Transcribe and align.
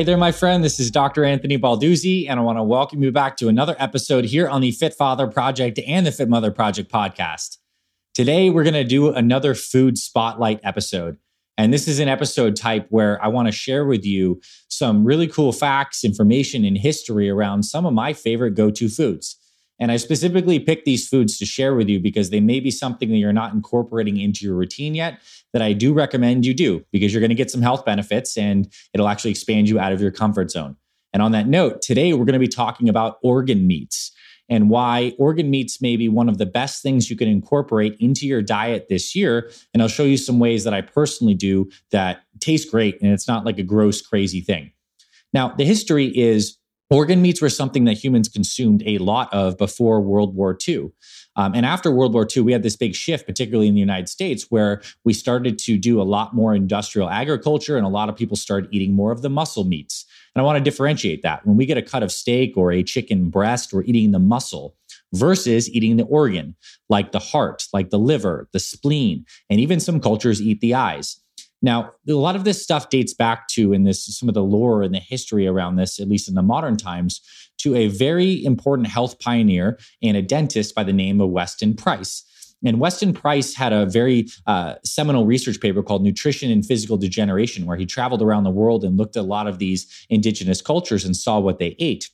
Hey 0.00 0.04
there, 0.04 0.16
my 0.16 0.32
friend. 0.32 0.64
This 0.64 0.80
is 0.80 0.90
Dr. 0.90 1.26
Anthony 1.26 1.58
Balduzzi, 1.58 2.26
and 2.26 2.40
I 2.40 2.42
want 2.42 2.56
to 2.56 2.62
welcome 2.62 3.02
you 3.02 3.12
back 3.12 3.36
to 3.36 3.48
another 3.48 3.76
episode 3.78 4.24
here 4.24 4.48
on 4.48 4.62
the 4.62 4.70
Fit 4.70 4.94
Father 4.94 5.26
Project 5.26 5.78
and 5.86 6.06
the 6.06 6.10
Fit 6.10 6.26
Mother 6.26 6.50
Project 6.50 6.90
podcast. 6.90 7.58
Today, 8.14 8.48
we're 8.48 8.62
going 8.62 8.72
to 8.72 8.82
do 8.82 9.12
another 9.12 9.54
food 9.54 9.98
spotlight 9.98 10.58
episode. 10.62 11.18
And 11.58 11.70
this 11.70 11.86
is 11.86 11.98
an 11.98 12.08
episode 12.08 12.56
type 12.56 12.86
where 12.88 13.22
I 13.22 13.28
want 13.28 13.48
to 13.48 13.52
share 13.52 13.84
with 13.84 14.06
you 14.06 14.40
some 14.68 15.04
really 15.04 15.26
cool 15.26 15.52
facts, 15.52 16.02
information, 16.02 16.64
and 16.64 16.78
history 16.78 17.28
around 17.28 17.64
some 17.64 17.84
of 17.84 17.92
my 17.92 18.14
favorite 18.14 18.52
go 18.52 18.70
to 18.70 18.88
foods. 18.88 19.36
And 19.80 19.90
I 19.90 19.96
specifically 19.96 20.60
picked 20.60 20.84
these 20.84 21.08
foods 21.08 21.38
to 21.38 21.46
share 21.46 21.74
with 21.74 21.88
you 21.88 21.98
because 21.98 22.28
they 22.28 22.40
may 22.40 22.60
be 22.60 22.70
something 22.70 23.08
that 23.08 23.16
you're 23.16 23.32
not 23.32 23.54
incorporating 23.54 24.18
into 24.18 24.44
your 24.44 24.54
routine 24.54 24.94
yet 24.94 25.20
that 25.54 25.62
I 25.62 25.72
do 25.72 25.94
recommend 25.94 26.44
you 26.44 26.52
do 26.52 26.84
because 26.92 27.12
you're 27.12 27.20
going 27.20 27.30
to 27.30 27.34
get 27.34 27.50
some 27.50 27.62
health 27.62 27.84
benefits 27.84 28.36
and 28.36 28.70
it'll 28.92 29.08
actually 29.08 29.30
expand 29.30 29.68
you 29.68 29.80
out 29.80 29.92
of 29.92 30.00
your 30.00 30.10
comfort 30.10 30.50
zone. 30.50 30.76
And 31.12 31.22
on 31.22 31.32
that 31.32 31.48
note, 31.48 31.82
today 31.82 32.12
we're 32.12 32.26
going 32.26 32.34
to 32.34 32.38
be 32.38 32.46
talking 32.46 32.88
about 32.88 33.18
organ 33.22 33.66
meats 33.66 34.12
and 34.50 34.68
why 34.68 35.14
organ 35.18 35.48
meats 35.48 35.80
may 35.80 35.96
be 35.96 36.08
one 36.08 36.28
of 36.28 36.38
the 36.38 36.46
best 36.46 36.82
things 36.82 37.08
you 37.08 37.16
can 37.16 37.28
incorporate 37.28 37.96
into 38.00 38.26
your 38.26 38.42
diet 38.42 38.88
this 38.88 39.14
year. 39.16 39.50
And 39.72 39.82
I'll 39.82 39.88
show 39.88 40.04
you 40.04 40.16
some 40.16 40.38
ways 40.38 40.64
that 40.64 40.74
I 40.74 40.82
personally 40.82 41.34
do 41.34 41.70
that 41.90 42.22
taste 42.40 42.70
great 42.70 43.00
and 43.00 43.12
it's 43.12 43.28
not 43.28 43.46
like 43.46 43.58
a 43.58 43.62
gross, 43.62 44.02
crazy 44.02 44.40
thing. 44.40 44.72
Now, 45.32 45.48
the 45.48 45.64
history 45.64 46.06
is 46.06 46.58
Organ 46.92 47.22
meats 47.22 47.40
were 47.40 47.48
something 47.48 47.84
that 47.84 48.02
humans 48.02 48.28
consumed 48.28 48.82
a 48.84 48.98
lot 48.98 49.32
of 49.32 49.56
before 49.56 50.00
World 50.00 50.34
War 50.34 50.58
II. 50.66 50.90
Um, 51.36 51.54
and 51.54 51.64
after 51.64 51.92
World 51.92 52.12
War 52.12 52.26
II, 52.36 52.42
we 52.42 52.52
had 52.52 52.64
this 52.64 52.76
big 52.76 52.96
shift, 52.96 53.26
particularly 53.26 53.68
in 53.68 53.74
the 53.74 53.80
United 53.80 54.08
States, 54.08 54.46
where 54.50 54.82
we 55.04 55.12
started 55.12 55.56
to 55.60 55.78
do 55.78 56.00
a 56.00 56.02
lot 56.02 56.34
more 56.34 56.52
industrial 56.52 57.08
agriculture 57.08 57.76
and 57.76 57.86
a 57.86 57.88
lot 57.88 58.08
of 58.08 58.16
people 58.16 58.36
started 58.36 58.68
eating 58.72 58.92
more 58.92 59.12
of 59.12 59.22
the 59.22 59.30
muscle 59.30 59.62
meats. 59.62 60.04
And 60.34 60.42
I 60.42 60.44
want 60.44 60.58
to 60.58 60.64
differentiate 60.64 61.22
that. 61.22 61.46
When 61.46 61.56
we 61.56 61.64
get 61.64 61.78
a 61.78 61.82
cut 61.82 62.02
of 62.02 62.10
steak 62.10 62.56
or 62.56 62.72
a 62.72 62.82
chicken 62.82 63.30
breast, 63.30 63.72
we're 63.72 63.84
eating 63.84 64.10
the 64.10 64.18
muscle 64.18 64.74
versus 65.12 65.70
eating 65.70 65.96
the 65.96 66.04
organ, 66.04 66.56
like 66.88 67.12
the 67.12 67.18
heart, 67.20 67.66
like 67.72 67.90
the 67.90 67.98
liver, 67.98 68.48
the 68.52 68.60
spleen, 68.60 69.24
and 69.48 69.60
even 69.60 69.78
some 69.78 70.00
cultures 70.00 70.42
eat 70.42 70.60
the 70.60 70.74
eyes. 70.74 71.20
Now, 71.62 71.92
a 72.08 72.12
lot 72.12 72.36
of 72.36 72.44
this 72.44 72.62
stuff 72.62 72.88
dates 72.88 73.12
back 73.12 73.48
to, 73.48 73.72
in 73.72 73.84
this, 73.84 74.04
some 74.18 74.28
of 74.28 74.34
the 74.34 74.42
lore 74.42 74.82
and 74.82 74.94
the 74.94 74.98
history 75.00 75.46
around 75.46 75.76
this, 75.76 76.00
at 76.00 76.08
least 76.08 76.28
in 76.28 76.34
the 76.34 76.42
modern 76.42 76.76
times, 76.76 77.20
to 77.58 77.74
a 77.74 77.88
very 77.88 78.42
important 78.44 78.88
health 78.88 79.18
pioneer 79.18 79.78
and 80.02 80.16
a 80.16 80.22
dentist 80.22 80.74
by 80.74 80.84
the 80.84 80.92
name 80.92 81.20
of 81.20 81.30
Weston 81.30 81.74
Price. 81.74 82.24
And 82.64 82.78
Weston 82.78 83.12
Price 83.12 83.54
had 83.54 83.72
a 83.72 83.86
very 83.86 84.28
uh, 84.46 84.74
seminal 84.84 85.26
research 85.26 85.60
paper 85.60 85.82
called 85.82 86.02
Nutrition 86.02 86.50
and 86.50 86.64
Physical 86.64 86.96
Degeneration, 86.96 87.64
where 87.66 87.76
he 87.76 87.86
traveled 87.86 88.22
around 88.22 88.44
the 88.44 88.50
world 88.50 88.84
and 88.84 88.98
looked 88.98 89.16
at 89.16 89.20
a 89.20 89.22
lot 89.22 89.46
of 89.46 89.58
these 89.58 89.86
indigenous 90.10 90.60
cultures 90.60 91.04
and 91.04 91.16
saw 91.16 91.38
what 91.38 91.58
they 91.58 91.74
ate. 91.78 92.10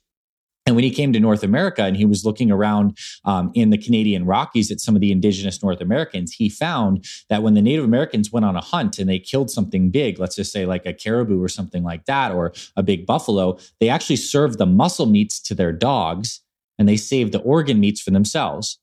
And 0.67 0.75
when 0.75 0.83
he 0.83 0.91
came 0.91 1.13
to 1.13 1.21
North 1.21 1.45
America 1.45 1.85
and 1.85 1.97
he 1.97 2.05
was 2.05 2.25
looking 2.25 2.51
around 2.51 2.99
um, 3.25 3.53
in 3.55 3.71
the 3.71 3.79
Canadian 3.79 4.27
Rockies 4.27 4.73
at 4.73 4.81
some 4.81 4.97
of 4.97 5.01
the 5.01 5.13
indigenous 5.13 5.63
North 5.63 5.81
Americans, 5.81 6.33
he 6.33 6.49
found 6.49 7.05
that 7.29 7.45
when 7.45 7.55
the 7.55 7.63
Native 7.63 7.85
Americans 7.85 8.33
went 8.33 8.45
on 8.45 8.57
a 8.57 8.61
hunt 8.61 8.99
and 8.99 9.09
they 9.09 9.21
killed 9.21 9.49
something 9.49 9.91
big, 9.91 10.19
let's 10.19 10.35
just 10.35 10.53
say 10.53 10.67
like 10.67 10.85
a 10.85 10.93
caribou 10.93 11.41
or 11.41 11.49
something 11.49 11.85
like 11.85 12.05
that, 12.07 12.33
or 12.33 12.53
a 12.75 12.83
big 12.83 13.07
buffalo, 13.07 13.57
they 13.79 13.89
actually 13.89 14.17
served 14.17 14.59
the 14.59 14.67
muscle 14.67 15.07
meats 15.07 15.41
to 15.41 15.55
their 15.55 15.73
dogs 15.73 16.41
and 16.79 16.89
they 16.89 16.97
saved 16.97 17.33
the 17.33 17.41
organ 17.41 17.79
meats 17.79 18.01
for 18.01 18.11
themselves. 18.11 18.81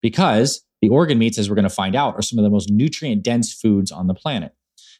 Because 0.00 0.64
the 0.80 0.88
organ 0.88 1.18
meats, 1.18 1.38
as 1.38 1.50
we're 1.50 1.56
going 1.56 1.64
to 1.64 1.70
find 1.70 1.96
out, 1.96 2.14
are 2.14 2.22
some 2.22 2.38
of 2.38 2.44
the 2.44 2.50
most 2.50 2.70
nutrient 2.70 3.24
dense 3.24 3.52
foods 3.52 3.90
on 3.90 4.06
the 4.06 4.14
planet. 4.14 4.52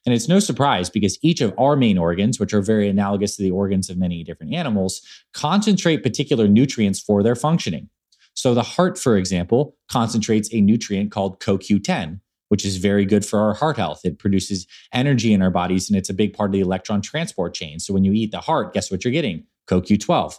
And 0.09 0.15
it's 0.15 0.27
no 0.27 0.39
surprise 0.39 0.89
because 0.89 1.19
each 1.21 1.43
of 1.43 1.53
our 1.59 1.77
main 1.77 1.99
organs, 1.99 2.41
which 2.41 2.55
are 2.55 2.63
very 2.63 2.89
analogous 2.89 3.37
to 3.37 3.43
the 3.43 3.51
organs 3.51 3.91
of 3.91 3.99
many 3.99 4.25
different 4.25 4.55
animals, 4.55 5.03
concentrate 5.35 6.03
particular 6.03 6.49
nutrients 6.49 6.99
for 6.99 7.23
their 7.23 7.35
functioning. 7.35 7.91
So 8.33 8.55
the 8.55 8.63
heart, 8.63 8.99
for 8.99 9.19
example, 9.19 9.77
concentrates 9.93 10.49
a 10.51 10.63
nutrient 10.63 11.11
called 11.11 11.41
CoQ10, 11.41 12.21
which 12.49 12.65
is 12.65 12.79
very 12.79 13.05
good 13.05 13.23
for 13.23 13.39
our 13.39 13.53
heart 13.53 13.77
health. 13.77 14.01
It 14.03 14.19
produces 14.19 14.67
energy 14.95 15.35
in 15.35 15.43
our 15.43 15.51
bodies 15.51 15.91
and 15.91 15.99
it's 15.99 16.09
a 16.09 16.15
big 16.15 16.33
part 16.33 16.49
of 16.49 16.53
the 16.55 16.61
electron 16.61 17.03
transport 17.03 17.53
chain. 17.53 17.79
So 17.79 17.93
when 17.93 18.05
you 18.05 18.15
eat 18.15 18.31
the 18.31 18.41
heart, 18.41 18.73
guess 18.73 18.91
what 18.91 19.05
you're 19.05 19.13
getting? 19.13 19.45
CoQ12. 19.69 20.37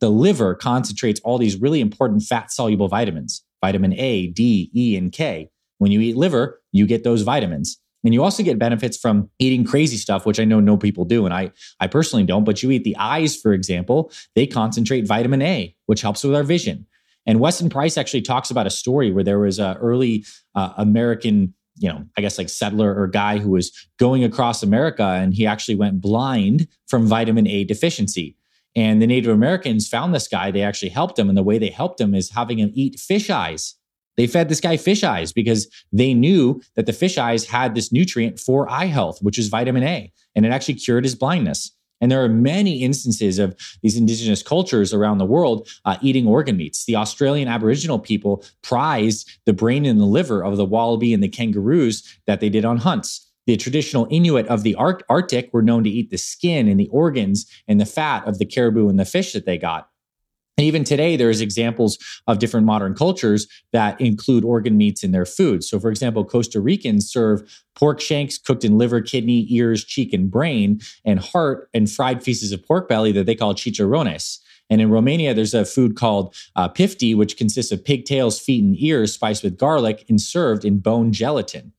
The 0.00 0.10
liver 0.10 0.56
concentrates 0.56 1.20
all 1.20 1.38
these 1.38 1.60
really 1.60 1.80
important 1.80 2.24
fat 2.24 2.50
soluble 2.50 2.88
vitamins, 2.88 3.44
vitamin 3.64 3.92
A, 3.92 4.26
D, 4.26 4.68
E, 4.74 4.96
and 4.96 5.12
K. 5.12 5.48
When 5.78 5.92
you 5.92 6.00
eat 6.00 6.16
liver, 6.16 6.60
you 6.72 6.88
get 6.88 7.04
those 7.04 7.22
vitamins. 7.22 7.78
And 8.06 8.14
you 8.14 8.22
also 8.22 8.44
get 8.44 8.58
benefits 8.58 8.96
from 8.96 9.28
eating 9.40 9.64
crazy 9.64 9.96
stuff, 9.96 10.24
which 10.24 10.38
I 10.38 10.44
know 10.44 10.60
no 10.60 10.76
people 10.76 11.04
do. 11.04 11.24
And 11.24 11.34
I, 11.34 11.50
I 11.80 11.88
personally 11.88 12.24
don't, 12.24 12.44
but 12.44 12.62
you 12.62 12.70
eat 12.70 12.84
the 12.84 12.96
eyes, 12.96 13.36
for 13.36 13.52
example, 13.52 14.12
they 14.36 14.46
concentrate 14.46 15.08
vitamin 15.08 15.42
A, 15.42 15.74
which 15.86 16.02
helps 16.02 16.22
with 16.22 16.34
our 16.34 16.44
vision. 16.44 16.86
And 17.26 17.40
Weston 17.40 17.68
Price 17.68 17.98
actually 17.98 18.22
talks 18.22 18.48
about 18.48 18.64
a 18.66 18.70
story 18.70 19.10
where 19.10 19.24
there 19.24 19.40
was 19.40 19.58
an 19.58 19.76
early 19.78 20.24
uh, 20.54 20.72
American, 20.76 21.52
you 21.78 21.88
know, 21.88 22.04
I 22.16 22.20
guess 22.20 22.38
like 22.38 22.48
settler 22.48 22.94
or 22.94 23.08
guy 23.08 23.38
who 23.38 23.50
was 23.50 23.72
going 23.98 24.22
across 24.22 24.62
America 24.62 25.02
and 25.02 25.34
he 25.34 25.44
actually 25.44 25.74
went 25.74 26.00
blind 26.00 26.68
from 26.86 27.08
vitamin 27.08 27.48
A 27.48 27.64
deficiency. 27.64 28.36
And 28.76 29.02
the 29.02 29.08
Native 29.08 29.32
Americans 29.32 29.88
found 29.88 30.14
this 30.14 30.28
guy. 30.28 30.52
They 30.52 30.62
actually 30.62 30.90
helped 30.90 31.18
him. 31.18 31.28
And 31.28 31.36
the 31.36 31.42
way 31.42 31.58
they 31.58 31.70
helped 31.70 32.00
him 32.00 32.14
is 32.14 32.30
having 32.30 32.58
him 32.58 32.70
eat 32.72 33.00
fish 33.00 33.30
eyes. 33.30 33.74
They 34.16 34.26
fed 34.26 34.48
this 34.48 34.60
guy 34.60 34.76
fish 34.76 35.04
eyes 35.04 35.32
because 35.32 35.68
they 35.92 36.14
knew 36.14 36.60
that 36.74 36.86
the 36.86 36.92
fish 36.92 37.18
eyes 37.18 37.46
had 37.46 37.74
this 37.74 37.92
nutrient 37.92 38.40
for 38.40 38.70
eye 38.70 38.86
health, 38.86 39.18
which 39.22 39.38
is 39.38 39.48
vitamin 39.48 39.82
A, 39.82 40.12
and 40.34 40.46
it 40.46 40.52
actually 40.52 40.74
cured 40.74 41.04
his 41.04 41.14
blindness. 41.14 41.72
And 42.00 42.10
there 42.10 42.22
are 42.22 42.28
many 42.28 42.82
instances 42.82 43.38
of 43.38 43.56
these 43.82 43.96
indigenous 43.96 44.42
cultures 44.42 44.92
around 44.92 45.18
the 45.18 45.24
world 45.24 45.68
uh, 45.84 45.96
eating 46.02 46.26
organ 46.26 46.56
meats. 46.56 46.84
The 46.84 46.96
Australian 46.96 47.48
Aboriginal 47.48 47.98
people 47.98 48.44
prized 48.62 49.30
the 49.46 49.54
brain 49.54 49.86
and 49.86 49.98
the 49.98 50.04
liver 50.04 50.44
of 50.44 50.56
the 50.56 50.64
wallaby 50.64 51.14
and 51.14 51.22
the 51.22 51.28
kangaroos 51.28 52.02
that 52.26 52.40
they 52.40 52.50
did 52.50 52.64
on 52.64 52.78
hunts. 52.78 53.22
The 53.46 53.56
traditional 53.56 54.08
Inuit 54.10 54.46
of 54.48 54.62
the 54.62 54.74
Arctic 54.74 55.50
were 55.52 55.62
known 55.62 55.84
to 55.84 55.90
eat 55.90 56.10
the 56.10 56.18
skin 56.18 56.68
and 56.68 56.78
the 56.78 56.88
organs 56.88 57.46
and 57.68 57.80
the 57.80 57.86
fat 57.86 58.26
of 58.26 58.38
the 58.38 58.44
caribou 58.44 58.88
and 58.88 58.98
the 58.98 59.04
fish 59.04 59.32
that 59.32 59.46
they 59.46 59.56
got. 59.56 59.88
And 60.58 60.66
even 60.66 60.84
today, 60.84 61.16
there's 61.16 61.40
examples 61.40 61.98
of 62.26 62.38
different 62.38 62.66
modern 62.66 62.94
cultures 62.94 63.46
that 63.72 64.00
include 64.00 64.44
organ 64.44 64.76
meats 64.76 65.04
in 65.04 65.12
their 65.12 65.26
food. 65.26 65.62
So, 65.62 65.78
for 65.78 65.90
example, 65.90 66.24
Costa 66.24 66.60
Ricans 66.60 67.10
serve 67.10 67.42
pork 67.74 68.00
shanks 68.00 68.38
cooked 68.38 68.64
in 68.64 68.78
liver, 68.78 69.02
kidney, 69.02 69.46
ears, 69.50 69.84
cheek, 69.84 70.14
and 70.14 70.30
brain, 70.30 70.80
and 71.04 71.20
heart 71.20 71.68
and 71.74 71.90
fried 71.90 72.24
pieces 72.24 72.52
of 72.52 72.66
pork 72.66 72.88
belly 72.88 73.12
that 73.12 73.26
they 73.26 73.34
call 73.34 73.54
chicharrones. 73.54 74.38
And 74.70 74.80
in 74.80 74.90
Romania, 74.90 75.34
there's 75.34 75.54
a 75.54 75.64
food 75.64 75.94
called 75.94 76.34
uh, 76.56 76.68
pifti, 76.68 77.16
which 77.16 77.36
consists 77.36 77.70
of 77.70 77.84
pigtails, 77.84 78.40
feet, 78.40 78.64
and 78.64 78.74
ears 78.80 79.12
spiced 79.12 79.44
with 79.44 79.58
garlic 79.58 80.04
and 80.08 80.20
served 80.20 80.64
in 80.64 80.78
bone 80.78 81.12
gelatin. 81.12 81.72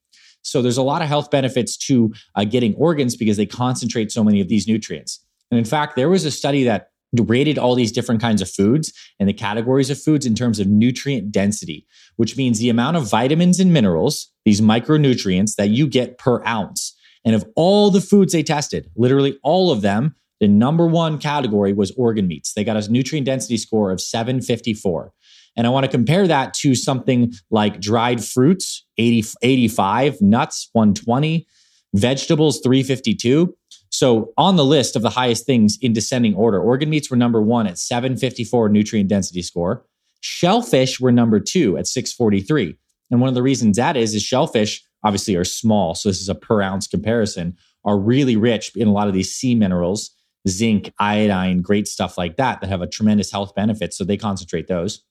So 0.43 0.61
there's 0.61 0.77
a 0.77 0.83
lot 0.83 1.01
of 1.01 1.09
health 1.09 1.29
benefits 1.29 1.75
to 1.87 2.13
uh, 2.35 2.45
getting 2.45 2.73
organs 2.75 3.17
because 3.17 3.35
they 3.35 3.45
concentrate 3.45 4.11
so 4.11 4.23
many 4.23 4.39
of 4.39 4.47
these 4.47 4.67
nutrients. 4.67 5.19
And 5.51 5.57
in 5.57 5.65
fact, 5.65 5.95
there 5.95 6.09
was 6.09 6.23
a 6.23 6.31
study 6.31 6.63
that 6.63 6.91
rated 7.13 7.57
all 7.57 7.75
these 7.75 7.91
different 7.91 8.21
kinds 8.21 8.41
of 8.41 8.49
foods 8.49 8.93
and 9.19 9.27
the 9.27 9.33
categories 9.33 9.89
of 9.89 10.01
foods 10.01 10.25
in 10.25 10.35
terms 10.35 10.59
of 10.59 10.67
nutrient 10.67 11.31
density, 11.31 11.85
which 12.15 12.37
means 12.37 12.59
the 12.59 12.69
amount 12.69 12.97
of 12.97 13.09
vitamins 13.09 13.59
and 13.59 13.73
minerals, 13.73 14.31
these 14.45 14.61
micronutrients 14.61 15.55
that 15.55 15.69
you 15.69 15.87
get 15.87 16.17
per 16.17 16.43
ounce. 16.45 16.95
And 17.25 17.35
of 17.35 17.45
all 17.55 17.91
the 17.91 18.01
foods 18.01 18.33
they 18.33 18.43
tested, 18.43 18.89
literally 18.95 19.37
all 19.43 19.71
of 19.71 19.81
them, 19.81 20.15
the 20.39 20.47
number 20.47 20.85
one 20.85 21.17
category 21.17 21.73
was 21.73 21.91
organ 21.91 22.27
meats. 22.27 22.53
They 22.53 22.63
got 22.63 22.77
a 22.77 22.91
nutrient 22.91 23.25
density 23.25 23.57
score 23.57 23.91
of 23.91 23.99
754. 23.99 25.11
And 25.55 25.65
I 25.65 25.71
want 25.71 25.85
to 25.85 25.91
compare 25.91 26.27
that 26.27 26.53
to 26.55 26.75
something 26.75 27.33
like 27.49 27.81
dried 27.81 28.23
fruits, 28.23 28.85
80, 28.99 29.29
85, 29.41 30.21
nuts, 30.21 30.69
120, 30.73 31.47
vegetables, 31.95 32.59
352. 32.59 33.56
So 33.97 34.31
on 34.37 34.57
the 34.57 34.63
list 34.63 34.95
of 34.95 35.01
the 35.01 35.09
highest 35.09 35.47
things 35.47 35.75
in 35.81 35.91
descending 35.91 36.35
order, 36.35 36.61
organ 36.61 36.87
meats 36.87 37.09
were 37.09 37.17
number 37.17 37.41
one 37.41 37.65
at 37.65 37.79
754 37.79 38.69
nutrient 38.69 39.09
density 39.09 39.41
score. 39.41 39.87
Shellfish 40.21 40.99
were 40.99 41.11
number 41.11 41.39
two 41.39 41.79
at 41.79 41.87
643. 41.87 42.77
And 43.09 43.21
one 43.21 43.27
of 43.27 43.33
the 43.33 43.41
reasons 43.41 43.77
that 43.77 43.97
is, 43.97 44.13
is 44.13 44.21
shellfish 44.21 44.83
obviously 45.03 45.35
are 45.35 45.43
small. 45.43 45.95
So 45.95 46.09
this 46.09 46.21
is 46.21 46.29
a 46.29 46.35
per 46.35 46.61
ounce 46.61 46.85
comparison, 46.85 47.57
are 47.85 47.97
really 47.97 48.35
rich 48.35 48.71
in 48.75 48.87
a 48.87 48.91
lot 48.91 49.07
of 49.07 49.15
these 49.15 49.33
sea 49.33 49.55
minerals, 49.55 50.11
zinc, 50.47 50.93
iodine, 50.99 51.63
great 51.63 51.87
stuff 51.87 52.19
like 52.19 52.37
that, 52.37 52.61
that 52.61 52.69
have 52.69 52.83
a 52.83 52.87
tremendous 52.87 53.31
health 53.31 53.55
benefit. 53.55 53.95
So 53.95 54.03
they 54.03 54.15
concentrate 54.15 54.67
those. 54.67 55.01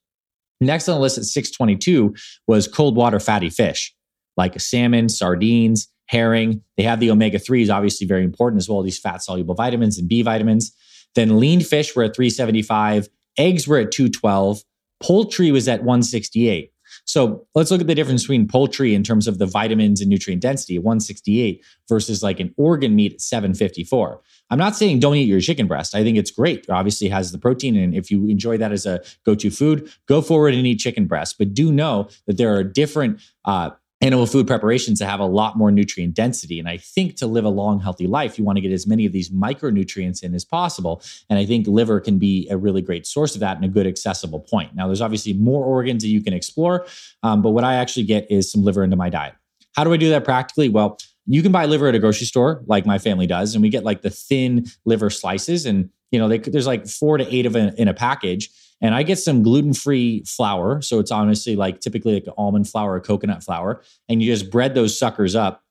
Next 0.60 0.88
on 0.88 0.94
the 0.94 1.00
list 1.00 1.18
at 1.18 1.24
622 1.24 2.14
was 2.46 2.68
cold 2.68 2.94
water 2.94 3.18
fatty 3.18 3.50
fish, 3.50 3.92
like 4.36 4.60
salmon, 4.60 5.08
sardines, 5.08 5.88
herring. 6.06 6.62
They 6.76 6.82
have 6.82 7.00
the 7.00 7.10
omega 7.10 7.38
3s, 7.38 7.70
obviously 7.70 8.06
very 8.06 8.24
important 8.24 8.60
as 8.60 8.68
well, 8.68 8.82
these 8.82 8.98
fat 8.98 9.22
soluble 9.22 9.54
vitamins 9.54 9.98
and 9.98 10.08
B 10.08 10.22
vitamins. 10.22 10.72
Then 11.14 11.38
lean 11.38 11.60
fish 11.60 11.94
were 11.96 12.04
at 12.04 12.14
375, 12.14 13.08
eggs 13.38 13.66
were 13.66 13.78
at 13.78 13.90
212, 13.90 14.62
poultry 15.00 15.50
was 15.50 15.68
at 15.68 15.80
168. 15.80 16.72
So 17.04 17.46
let's 17.54 17.70
look 17.70 17.80
at 17.80 17.86
the 17.86 17.94
difference 17.94 18.22
between 18.22 18.48
poultry 18.48 18.94
in 18.94 19.02
terms 19.02 19.28
of 19.28 19.38
the 19.38 19.46
vitamins 19.46 20.00
and 20.00 20.08
nutrient 20.08 20.42
density 20.42 20.78
168 20.78 21.64
versus 21.88 22.22
like 22.22 22.40
an 22.40 22.54
organ 22.56 22.94
meat 22.94 23.14
at 23.14 23.20
754. 23.20 24.20
I'm 24.50 24.58
not 24.58 24.76
saying 24.76 25.00
don't 25.00 25.16
eat 25.16 25.28
your 25.28 25.40
chicken 25.40 25.66
breast. 25.66 25.94
I 25.94 26.02
think 26.02 26.16
it's 26.16 26.30
great. 26.30 26.60
It 26.60 26.70
obviously 26.70 27.08
has 27.08 27.32
the 27.32 27.38
protein. 27.38 27.76
And 27.76 27.94
if 27.94 28.10
you 28.10 28.28
enjoy 28.28 28.56
that 28.58 28.72
as 28.72 28.86
a 28.86 29.00
go 29.24 29.34
to 29.34 29.50
food, 29.50 29.90
go 30.06 30.22
forward 30.22 30.54
and 30.54 30.66
eat 30.66 30.78
chicken 30.78 31.06
breast. 31.06 31.36
But 31.38 31.54
do 31.54 31.72
know 31.72 32.08
that 32.26 32.36
there 32.36 32.54
are 32.54 32.62
different 32.62 33.20
uh, 33.44 33.70
animal 34.02 34.26
food 34.26 34.46
preparations 34.46 34.98
that 34.98 35.06
have 35.06 35.20
a 35.20 35.26
lot 35.26 35.56
more 35.56 35.70
nutrient 35.70 36.14
density. 36.14 36.58
And 36.58 36.68
I 36.68 36.76
think 36.76 37.16
to 37.16 37.26
live 37.26 37.44
a 37.44 37.50
long, 37.50 37.80
healthy 37.80 38.06
life, 38.06 38.38
you 38.38 38.44
want 38.44 38.56
to 38.58 38.60
get 38.60 38.72
as 38.72 38.86
many 38.86 39.06
of 39.06 39.12
these 39.12 39.30
micronutrients 39.30 40.22
in 40.22 40.34
as 40.34 40.44
possible. 40.44 41.02
And 41.30 41.38
I 41.38 41.46
think 41.46 41.66
liver 41.66 42.00
can 42.00 42.18
be 42.18 42.46
a 42.50 42.58
really 42.58 42.82
great 42.82 43.06
source 43.06 43.34
of 43.34 43.40
that 43.40 43.56
and 43.56 43.64
a 43.64 43.68
good 43.68 43.86
accessible 43.86 44.40
point. 44.40 44.74
Now, 44.74 44.86
there's 44.86 45.00
obviously 45.00 45.32
more 45.32 45.64
organs 45.64 46.02
that 46.02 46.08
you 46.08 46.22
can 46.22 46.34
explore, 46.34 46.86
um, 47.22 47.40
but 47.40 47.50
what 47.50 47.64
I 47.64 47.74
actually 47.76 48.04
get 48.04 48.30
is 48.30 48.50
some 48.50 48.62
liver 48.62 48.84
into 48.84 48.96
my 48.96 49.08
diet. 49.08 49.34
How 49.74 49.84
do 49.84 49.92
I 49.92 49.96
do 49.96 50.10
that 50.10 50.24
practically? 50.24 50.68
Well, 50.68 50.98
you 51.26 51.42
can 51.42 51.52
buy 51.52 51.64
liver 51.66 51.88
at 51.88 51.94
a 51.94 51.98
grocery 51.98 52.26
store 52.26 52.62
like 52.66 52.86
my 52.86 52.98
family 52.98 53.26
does 53.26 53.54
and 53.54 53.62
we 53.62 53.68
get 53.68 53.84
like 53.84 54.02
the 54.02 54.10
thin 54.10 54.66
liver 54.84 55.10
slices 55.10 55.66
and 55.66 55.90
you 56.12 56.18
know 56.18 56.28
they, 56.28 56.38
there's 56.38 56.66
like 56.66 56.86
four 56.86 57.18
to 57.18 57.34
eight 57.34 57.46
of 57.46 57.52
them 57.52 57.74
in 57.76 57.88
a 57.88 57.94
package 57.94 58.48
and 58.80 58.94
I 58.94 59.02
get 59.02 59.18
some 59.18 59.42
gluten 59.42 59.72
free 59.72 60.22
flour. 60.26 60.82
So 60.82 60.98
it's 60.98 61.10
honestly 61.10 61.56
like 61.56 61.80
typically 61.80 62.14
like 62.14 62.26
almond 62.36 62.68
flour 62.68 62.94
or 62.94 63.00
coconut 63.00 63.42
flour. 63.42 63.82
And 64.08 64.22
you 64.22 64.32
just 64.32 64.50
bread 64.50 64.74
those 64.74 64.98
suckers 64.98 65.34
up. 65.34 65.62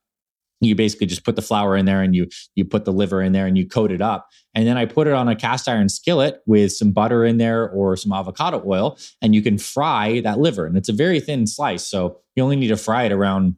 You 0.62 0.74
basically 0.74 1.07
just 1.07 1.25
put 1.25 1.36
the 1.36 1.42
flour 1.42 1.75
in 1.75 1.86
there 1.86 2.02
and 2.02 2.16
you 2.16 2.28
you 2.56 2.63
put 2.63 2.86
the 2.86 2.94
liver 2.94 3.22
in 3.22 3.34
there 3.34 3.46
and 3.46 3.57
you 3.57 3.68
coat 3.68 3.92
it 3.92 4.02
up. 4.02 4.30
And 4.56 4.66
then 4.66 4.78
I 4.78 4.86
put 4.86 5.06
it 5.06 5.13
on 5.13 5.28
a 5.28 5.36
cast 5.36 5.68
iron 5.68 5.90
skillet 5.90 6.42
with 6.46 6.72
some 6.72 6.92
butter 6.92 7.25
in 7.25 7.38
there 7.38 7.69
or 7.69 7.98
some 7.98 8.13
avocado 8.13 8.63
oil. 8.66 8.98
And 9.22 9.36
you 9.36 9.42
can 9.42 9.57
fry 9.57 10.22
that 10.22 10.40
liver. 10.40 10.66
And 10.66 10.78
it's 10.78 10.90
a 10.90 10.94
very 10.94 11.19
thin 11.19 11.46
slice. 11.46 11.86
So 11.86 12.19
you 12.36 12.44
only 12.44 12.56
need 12.56 12.69
to 12.69 12.78
fry 12.78 13.04
it 13.04 13.12
around 13.12 13.57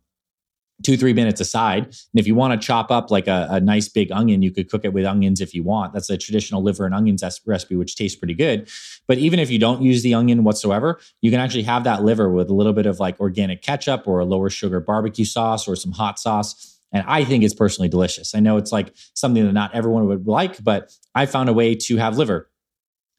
two 0.83 0.95
three 0.95 1.13
minutes 1.13 1.41
aside. 1.41 1.85
And 1.85 1.95
if 2.15 2.27
you 2.27 2.35
want 2.35 2.59
to 2.59 2.65
chop 2.65 2.91
up 2.91 3.09
like 3.09 3.27
a, 3.27 3.47
a, 3.51 3.59
nice 3.59 3.89
big 3.89 4.11
onion 4.11 4.41
you 4.41 4.51
could 4.51 4.69
cook 4.69 4.85
it 4.85 4.93
with 4.93 5.05
onions 5.05 5.41
if 5.41 5.53
you 5.53 5.63
want. 5.63 5.93
That's 5.93 6.09
a 6.09 6.17
traditional 6.17 6.61
liver 6.61 6.85
and 6.85 6.93
onions 6.93 7.23
recipe 7.45 7.75
which 7.75 7.95
tastes 7.95 8.17
pretty 8.17 8.35
good. 8.35 8.69
But 9.07 9.17
even 9.17 9.39
if 9.39 9.49
you 9.49 9.59
don't 9.59 9.81
use 9.81 10.03
the 10.03 10.13
onion 10.13 10.43
whatsoever 10.43 10.99
you 11.21 11.31
can 11.31 11.39
actually 11.39 11.63
have 11.63 11.83
that 11.85 12.03
liver 12.03 12.29
with 12.29 12.49
a 12.49 12.53
little 12.53 12.73
bit 12.73 12.85
of 12.85 12.99
like 12.99 13.19
organic 13.19 13.61
ketchup 13.61 14.07
or 14.07 14.19
a 14.19 14.25
lower 14.25 14.49
sugar 14.49 14.79
barbecue 14.79 15.25
sauce 15.25 15.67
or 15.67 15.75
some 15.75 15.91
hot 15.91 16.19
sauce. 16.19 16.79
And 16.91 17.03
i 17.07 17.23
think 17.23 17.43
it's 17.43 17.55
personally 17.55 17.89
delicious. 17.89 18.35
I 18.35 18.39
know 18.39 18.57
it's 18.57 18.71
like 18.71 18.93
something 19.13 19.45
that 19.45 19.53
not 19.53 19.73
everyone 19.73 20.07
would 20.07 20.27
like 20.27 20.63
but 20.63 20.91
i 21.15 21.25
found 21.25 21.49
a 21.49 21.53
way 21.53 21.75
to 21.75 21.97
have 21.97 22.17
liver. 22.17 22.49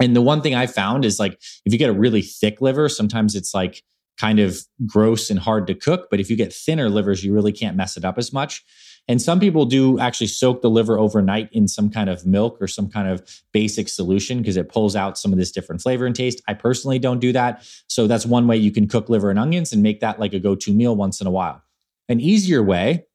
And 0.01 0.15
the 0.15 0.23
one 0.23 0.43
thing 0.43 0.55
i 0.55 0.67
found 0.67 1.05
is 1.05 1.19
like 1.19 1.41
if 1.65 1.73
you 1.73 1.79
get 1.79 1.91
a 1.91 1.95
really 1.95 2.23
thick 2.23 2.61
liver 2.61 2.89
sometimes 2.89 3.35
it's 3.35 3.53
like 3.53 3.83
kind 4.19 4.41
of 4.41 4.59
gross 4.87 5.31
and 5.31 5.39
hard 5.39 5.67
to 5.69 5.75
cook. 5.75 6.09
But 6.11 6.21
if 6.21 6.29
you 6.29 6.37
get 6.37 6.53
thinner 6.53 6.89
livers, 6.89 7.25
you 7.25 7.33
really 7.33 7.53
can't 7.53 7.77
mess 7.77 7.97
it 7.97 8.05
up 8.05 8.19
as 8.19 8.33
much. 8.33 8.65
And 9.11 9.23
some 9.23 9.41
people 9.41 9.65
do 9.65 9.99
actually 9.99 10.27
soak 10.27 10.61
the 10.61 10.69
liver 10.69 10.99
overnight 10.99 11.49
in 11.53 11.67
some 11.67 11.89
kind 11.89 12.11
of 12.11 12.27
milk 12.27 12.59
or 12.61 12.67
some 12.67 12.91
kind 12.91 13.09
of 13.09 13.27
basic 13.53 13.89
solution 13.89 14.39
because 14.39 14.59
it 14.59 14.69
pulls 14.69 14.95
out 14.95 15.17
some 15.17 15.33
of 15.33 15.39
this 15.39 15.51
different 15.51 15.81
flavor 15.81 16.05
and 16.05 16.15
taste. 16.15 16.43
I 16.47 16.53
personally 16.53 16.99
don't 16.99 17.19
do 17.19 17.33
that. 17.33 17.67
So 17.89 18.07
that's 18.07 18.27
one 18.27 18.47
way 18.47 18.59
you 18.59 18.71
can 18.71 18.87
cook 18.87 19.09
liver 19.09 19.31
and 19.31 19.39
onions 19.39 19.73
and 19.73 19.83
make 19.83 20.01
that 20.01 20.21
like 20.21 20.35
a 20.35 20.39
go 20.39 20.55
to 20.57 20.75
meal 20.75 20.95
once 20.95 21.23
in 21.23 21.27
a 21.27 21.31
while. 21.31 21.63
An 22.11 22.21
easier 22.21 22.63
way 22.63 23.07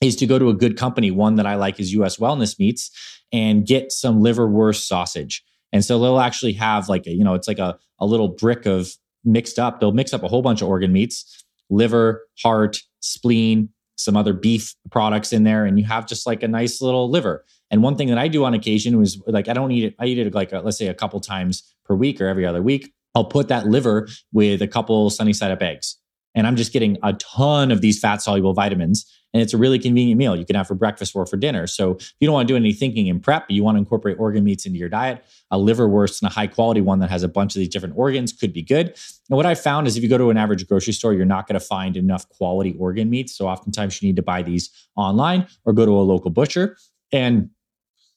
is 0.00 0.16
to 0.16 0.26
go 0.26 0.38
to 0.38 0.48
a 0.48 0.54
good 0.54 0.78
company. 0.78 1.10
One 1.10 1.34
that 1.34 1.46
I 1.46 1.56
like 1.56 1.78
is 1.78 1.92
US 1.92 2.16
Wellness 2.16 2.58
Meats 2.58 2.90
and 3.30 3.66
get 3.66 3.92
some 3.92 4.22
liverwurst 4.22 4.86
sausage. 4.86 5.44
And 5.72 5.84
so 5.84 5.98
they'll 5.98 6.20
actually 6.20 6.54
have 6.54 6.88
like 6.88 7.06
a, 7.06 7.10
you 7.10 7.24
know, 7.24 7.34
it's 7.34 7.48
like 7.48 7.58
a, 7.58 7.78
a 8.00 8.06
little 8.06 8.28
brick 8.28 8.64
of 8.64 8.96
mixed 9.24 9.58
up. 9.58 9.80
They'll 9.80 9.92
mix 9.92 10.12
up 10.12 10.22
a 10.22 10.28
whole 10.28 10.42
bunch 10.42 10.62
of 10.62 10.68
organ 10.68 10.92
meats, 10.92 11.44
liver, 11.70 12.26
heart, 12.42 12.78
spleen, 13.00 13.70
some 13.96 14.16
other 14.16 14.32
beef 14.32 14.74
products 14.90 15.32
in 15.32 15.44
there, 15.44 15.64
and 15.64 15.78
you 15.78 15.84
have 15.84 16.06
just 16.06 16.26
like 16.26 16.42
a 16.42 16.48
nice 16.48 16.80
little 16.80 17.10
liver. 17.10 17.44
And 17.70 17.82
one 17.82 17.96
thing 17.96 18.08
that 18.08 18.18
I 18.18 18.28
do 18.28 18.44
on 18.44 18.54
occasion 18.54 18.98
was 18.98 19.20
like 19.26 19.48
I 19.48 19.52
don't 19.52 19.72
eat 19.72 19.84
it. 19.84 19.94
I 19.98 20.06
eat 20.06 20.18
it 20.18 20.34
like 20.34 20.52
a, 20.52 20.60
let's 20.60 20.78
say 20.78 20.86
a 20.86 20.94
couple 20.94 21.20
times 21.20 21.74
per 21.84 21.94
week 21.94 22.20
or 22.20 22.28
every 22.28 22.46
other 22.46 22.62
week. 22.62 22.92
I'll 23.14 23.24
put 23.24 23.48
that 23.48 23.66
liver 23.66 24.08
with 24.32 24.62
a 24.62 24.68
couple 24.68 25.10
sunny 25.10 25.32
side 25.32 25.50
up 25.50 25.62
eggs, 25.62 25.96
and 26.38 26.46
I'm 26.46 26.56
just 26.56 26.72
getting 26.72 26.96
a 27.02 27.12
ton 27.14 27.70
of 27.70 27.80
these 27.80 27.98
fat 27.98 28.22
soluble 28.22 28.54
vitamins 28.54 29.04
and 29.34 29.42
it's 29.42 29.52
a 29.52 29.58
really 29.58 29.78
convenient 29.78 30.18
meal 30.18 30.36
you 30.36 30.46
can 30.46 30.56
have 30.56 30.66
for 30.66 30.74
breakfast 30.74 31.14
or 31.14 31.26
for 31.26 31.36
dinner. 31.36 31.66
So 31.66 31.92
if 31.92 32.14
you 32.20 32.26
don't 32.26 32.32
want 32.32 32.48
to 32.48 32.52
do 32.52 32.56
any 32.56 32.72
thinking 32.72 33.08
in 33.08 33.20
prep, 33.20 33.44
you 33.48 33.62
want 33.62 33.74
to 33.76 33.78
incorporate 33.78 34.18
organ 34.18 34.42
meats 34.44 34.64
into 34.64 34.78
your 34.78 34.88
diet, 34.88 35.22
a 35.50 35.58
liverwurst 35.58 36.22
and 36.22 36.30
a 36.30 36.32
high 36.32 36.46
quality 36.46 36.80
one 36.80 37.00
that 37.00 37.10
has 37.10 37.22
a 37.22 37.28
bunch 37.28 37.54
of 37.54 37.60
these 37.60 37.68
different 37.68 37.94
organs 37.96 38.32
could 38.32 38.52
be 38.52 38.62
good. 38.62 38.86
And 39.28 39.36
what 39.36 39.46
I 39.46 39.54
found 39.54 39.86
is 39.86 39.96
if 39.96 40.02
you 40.02 40.08
go 40.08 40.18
to 40.18 40.30
an 40.30 40.38
average 40.38 40.66
grocery 40.66 40.94
store, 40.94 41.12
you're 41.12 41.26
not 41.26 41.46
going 41.46 41.60
to 41.60 41.64
find 41.64 41.96
enough 41.96 42.28
quality 42.30 42.74
organ 42.78 43.10
meats. 43.10 43.36
So 43.36 43.46
oftentimes 43.46 44.00
you 44.00 44.08
need 44.08 44.16
to 44.16 44.22
buy 44.22 44.42
these 44.42 44.70
online 44.96 45.46
or 45.64 45.72
go 45.72 45.84
to 45.84 45.92
a 45.92 46.00
local 46.00 46.30
butcher. 46.30 46.78
And 47.12 47.50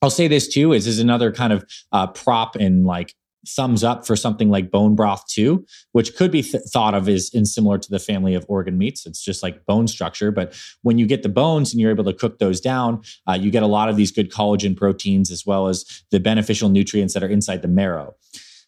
I'll 0.01 0.09
say 0.09 0.27
this 0.27 0.47
too: 0.47 0.73
is 0.73 0.87
is 0.87 0.99
another 0.99 1.31
kind 1.31 1.53
of 1.53 1.63
uh, 1.91 2.07
prop 2.07 2.55
and 2.55 2.85
like 2.85 3.13
thumbs 3.47 3.83
up 3.83 4.05
for 4.05 4.15
something 4.15 4.49
like 4.49 4.71
bone 4.71 4.95
broth 4.95 5.25
too, 5.27 5.65
which 5.93 6.15
could 6.15 6.31
be 6.31 6.43
th- 6.43 6.63
thought 6.71 6.93
of 6.93 7.09
as 7.09 7.29
in 7.33 7.45
similar 7.45 7.77
to 7.77 7.89
the 7.89 7.99
family 7.99 8.35
of 8.35 8.45
organ 8.47 8.77
meats. 8.77 9.05
It's 9.05 9.23
just 9.23 9.41
like 9.41 9.65
bone 9.65 9.87
structure. 9.87 10.31
But 10.31 10.53
when 10.83 10.97
you 10.97 11.07
get 11.07 11.23
the 11.23 11.29
bones 11.29 11.71
and 11.71 11.81
you're 11.81 11.91
able 11.91 12.03
to 12.03 12.13
cook 12.13 12.39
those 12.39 12.61
down, 12.61 13.01
uh, 13.27 13.33
you 13.33 13.51
get 13.51 13.63
a 13.63 13.67
lot 13.67 13.89
of 13.89 13.95
these 13.95 14.11
good 14.11 14.31
collagen 14.31 14.77
proteins 14.77 15.31
as 15.31 15.45
well 15.45 15.67
as 15.67 15.85
the 16.11 16.19
beneficial 16.19 16.69
nutrients 16.69 17.13
that 17.13 17.23
are 17.23 17.29
inside 17.29 17.61
the 17.61 17.67
marrow. 17.67 18.15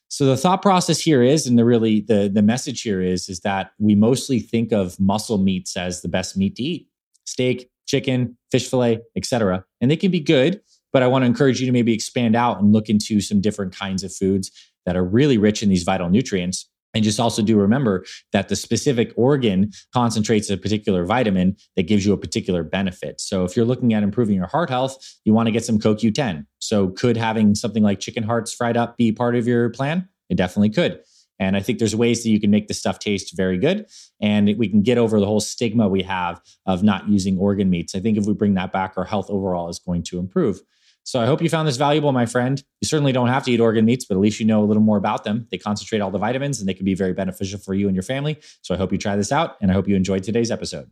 So 0.07 0.25
the 0.25 0.37
thought 0.37 0.61
process 0.61 0.99
here 0.99 1.23
is, 1.23 1.47
and 1.47 1.57
the 1.57 1.65
really 1.65 2.01
the 2.01 2.29
the 2.31 2.43
message 2.43 2.83
here 2.83 3.01
is, 3.01 3.29
is 3.29 3.39
that 3.39 3.71
we 3.79 3.95
mostly 3.95 4.39
think 4.39 4.71
of 4.71 4.99
muscle 4.99 5.39
meats 5.39 5.75
as 5.75 6.01
the 6.01 6.07
best 6.07 6.37
meat 6.37 6.55
to 6.57 6.63
eat: 6.63 6.87
steak, 7.25 7.71
chicken, 7.87 8.37
fish 8.51 8.69
fillet, 8.69 8.99
etc. 9.15 9.65
And 9.81 9.89
they 9.89 9.95
can 9.95 10.11
be 10.11 10.19
good, 10.19 10.61
but 10.93 11.03
I 11.03 11.07
want 11.07 11.23
to 11.23 11.27
encourage 11.27 11.59
you 11.59 11.65
to 11.65 11.73
maybe 11.73 11.93
expand 11.93 12.35
out 12.35 12.61
and 12.61 12.71
look 12.71 12.87
into 12.87 13.19
some 13.19 13.41
different 13.41 13.75
kinds 13.75 14.03
of 14.03 14.15
foods 14.15 14.51
that 14.85 14.95
are 14.95 15.03
really 15.03 15.37
rich 15.37 15.63
in 15.63 15.69
these 15.69 15.83
vital 15.83 16.09
nutrients. 16.09 16.69
And 16.93 17.03
just 17.03 17.19
also 17.19 17.41
do 17.41 17.57
remember 17.57 18.05
that 18.33 18.49
the 18.49 18.55
specific 18.55 19.11
organ 19.15 19.71
concentrates 19.93 20.49
a 20.51 20.57
particular 20.57 21.05
vitamin 21.05 21.57
that 21.75 21.87
gives 21.87 22.05
you 22.05 22.13
a 22.13 22.17
particular 22.17 22.63
benefit. 22.63 23.19
So 23.19 23.43
if 23.45 23.55
you're 23.55 23.65
looking 23.65 23.93
at 23.93 24.03
improving 24.03 24.35
your 24.35 24.47
heart 24.47 24.69
health, 24.69 24.97
you 25.25 25.33
want 25.33 25.47
to 25.47 25.51
get 25.51 25.65
some 25.65 25.79
CoQ10. 25.79 26.45
So 26.59 26.89
could 26.89 27.17
having 27.17 27.55
something 27.55 27.81
like 27.81 27.99
chicken 27.99 28.23
hearts 28.23 28.53
fried 28.53 28.77
up 28.77 28.95
be 28.95 29.11
part 29.11 29.35
of 29.35 29.47
your 29.47 29.69
plan? 29.71 30.07
It 30.29 30.35
definitely 30.35 30.69
could. 30.69 30.99
And 31.39 31.57
I 31.57 31.61
think 31.61 31.79
there's 31.79 31.95
ways 31.95 32.23
that 32.23 32.29
you 32.29 32.39
can 32.39 32.51
make 32.51 32.67
this 32.67 32.77
stuff 32.77 32.99
taste 32.99 33.35
very 33.35 33.57
good. 33.57 33.87
And 34.21 34.55
we 34.57 34.69
can 34.69 34.83
get 34.83 34.99
over 34.99 35.19
the 35.19 35.25
whole 35.25 35.39
stigma 35.39 35.89
we 35.89 36.03
have 36.03 36.39
of 36.67 36.83
not 36.83 37.09
using 37.09 37.39
organ 37.39 37.71
meats. 37.71 37.95
I 37.95 37.99
think 37.99 38.17
if 38.17 38.25
we 38.25 38.33
bring 38.33 38.53
that 38.53 38.71
back, 38.71 38.93
our 38.97 39.03
health 39.03 39.31
overall 39.31 39.67
is 39.67 39.79
going 39.79 40.03
to 40.03 40.19
improve. 40.19 40.61
So 41.05 41.19
I 41.19 41.25
hope 41.25 41.41
you 41.41 41.49
found 41.49 41.67
this 41.67 41.75
valuable, 41.75 42.13
my 42.13 42.25
friend. 42.25 42.63
You 42.81 42.87
certainly 42.87 43.11
don't 43.11 43.27
have 43.27 43.43
to 43.43 43.51
eat 43.51 43.59
organ 43.59 43.83
meats, 43.83 44.05
but 44.05 44.15
at 44.15 44.21
least 44.21 44.39
you 44.39 44.45
know 44.45 44.63
a 44.63 44.65
little 44.65 44.81
more 44.81 44.97
about 44.97 45.25
them. 45.25 45.47
They 45.51 45.57
concentrate 45.57 45.99
all 45.99 46.11
the 46.11 46.17
vitamins 46.17 46.59
and 46.59 46.67
they 46.67 46.73
can 46.73 46.85
be 46.85 46.95
very 46.95 47.13
beneficial 47.13 47.59
for 47.59 47.73
you 47.73 47.87
and 47.87 47.95
your 47.95 48.03
family. 48.03 48.39
So 48.61 48.73
I 48.73 48.77
hope 48.77 48.91
you 48.91 48.97
try 48.97 49.17
this 49.17 49.31
out 49.31 49.57
and 49.61 49.69
I 49.69 49.73
hope 49.73 49.87
you 49.87 49.95
enjoyed 49.95 50.23
today's 50.23 50.49
episode. 50.49 50.89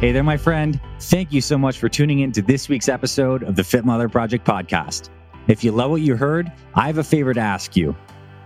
Hey 0.00 0.12
there, 0.12 0.24
my 0.24 0.36
friend. 0.36 0.80
Thank 0.98 1.32
you 1.32 1.40
so 1.40 1.58
much 1.58 1.78
for 1.78 1.88
tuning 1.88 2.20
in 2.20 2.32
to 2.32 2.42
this 2.42 2.68
week's 2.68 2.88
episode 2.88 3.42
of 3.42 3.56
the 3.56 3.64
Fit 3.64 3.84
Mother 3.84 4.08
Project 4.08 4.46
podcast. 4.46 5.10
If 5.46 5.62
you 5.62 5.72
love 5.72 5.90
what 5.90 6.00
you 6.00 6.16
heard, 6.16 6.50
I 6.74 6.86
have 6.86 6.98
a 6.98 7.04
favor 7.04 7.34
to 7.34 7.40
ask 7.40 7.76
you. 7.76 7.94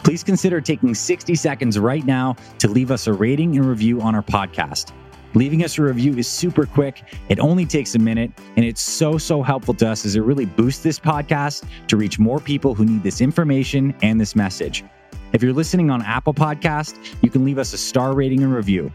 Please 0.04 0.24
consider 0.24 0.60
taking 0.60 0.94
60 0.94 1.34
seconds 1.36 1.78
right 1.78 2.04
now 2.04 2.36
to 2.58 2.68
leave 2.68 2.90
us 2.90 3.06
a 3.06 3.12
rating 3.12 3.56
and 3.56 3.66
review 3.66 4.00
on 4.00 4.14
our 4.14 4.22
podcast. 4.22 4.92
Leaving 5.34 5.62
us 5.62 5.78
a 5.78 5.82
review 5.82 6.16
is 6.16 6.26
super 6.26 6.64
quick. 6.64 7.02
It 7.28 7.38
only 7.38 7.66
takes 7.66 7.94
a 7.94 7.98
minute, 7.98 8.30
and 8.56 8.64
it's 8.64 8.80
so, 8.80 9.18
so 9.18 9.42
helpful 9.42 9.74
to 9.74 9.88
us 9.88 10.06
as 10.06 10.16
it 10.16 10.20
really 10.20 10.46
boosts 10.46 10.82
this 10.82 10.98
podcast 10.98 11.64
to 11.88 11.96
reach 11.96 12.18
more 12.18 12.40
people 12.40 12.74
who 12.74 12.84
need 12.84 13.02
this 13.02 13.20
information 13.20 13.94
and 14.02 14.20
this 14.20 14.34
message. 14.34 14.84
If 15.32 15.42
you're 15.42 15.52
listening 15.52 15.90
on 15.90 16.02
Apple 16.02 16.32
Podcast, 16.32 16.98
you 17.22 17.30
can 17.30 17.44
leave 17.44 17.58
us 17.58 17.74
a 17.74 17.78
star 17.78 18.14
rating 18.14 18.42
and 18.42 18.54
review. 18.54 18.90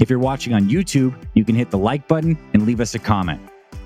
If 0.00 0.10
you're 0.10 0.18
watching 0.18 0.52
on 0.52 0.68
YouTube, 0.68 1.14
you 1.34 1.44
can 1.44 1.54
hit 1.54 1.70
the 1.70 1.78
like 1.78 2.06
button 2.06 2.36
and 2.52 2.66
leave 2.66 2.80
us 2.80 2.94
a 2.94 2.98
comment. 2.98 3.40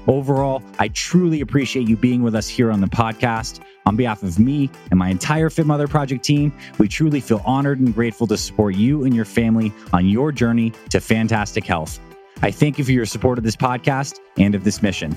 Overall, 0.07 0.63
I 0.79 0.89
truly 0.89 1.41
appreciate 1.41 1.89
you 1.89 1.97
being 1.97 2.23
with 2.23 2.35
us 2.35 2.49
here 2.49 2.71
on 2.71 2.81
the 2.81 2.87
podcast. 2.89 3.61
On 3.87 3.97
behalf 3.97 4.23
of 4.23 4.39
me 4.39 4.71
and 4.91 4.99
my 4.99 5.09
entire 5.09 5.51
Fit 5.51 5.67
Mother 5.67 5.89
Project 5.89 6.25
team, 6.25 6.53
we 6.79 6.89
truly 6.89 7.21
feel 7.21 7.43
honored 7.45 7.81
and 7.81 7.95
grateful 7.95 8.27
to 8.29 8.37
support 8.37 8.75
you 8.75 9.05
and 9.05 9.15
your 9.15 9.25
family 9.25 9.73
on 9.93 10.09
your 10.09 10.33
journey 10.33 10.73
to 10.91 11.01
fantastic 11.01 11.65
health. 11.65 12.01
I 12.43 12.51
thank 12.51 12.79
you 12.79 12.85
for 12.85 12.93
your 12.93 13.07
support 13.07 13.39
of 13.39 13.45
this 13.45 13.57
podcast 13.57 14.19
and 14.37 14.55
of 14.55 14.65
this 14.65 14.83
mission. 14.83 15.17